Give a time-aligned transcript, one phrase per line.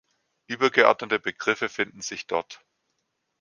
[0.47, 2.65] Übergeordnete Begriffe finden sich dort.